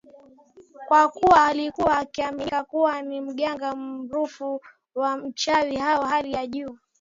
[0.87, 4.61] kwa kuwa alikuwa akiaminika kuwa ni mganga maarufu
[4.95, 6.77] na mchawi wa hali ya juu